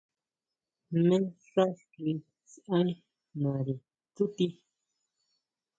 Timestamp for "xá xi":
1.49-2.07